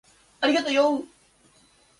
[0.39, 1.05] ありがとよ。